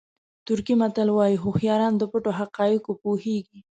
ترکي 0.45 0.75
متل 0.81 1.07
وایي 1.13 1.37
هوښیاران 1.43 1.93
د 1.97 2.03
پټو 2.11 2.31
حقایقو 2.39 2.91
پوهېږي. 3.01 3.59